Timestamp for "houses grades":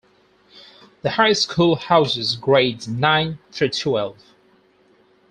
1.75-2.87